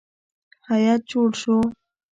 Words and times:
هیات 0.69 1.01
جوړ 1.11 1.29
شو. 1.41 1.55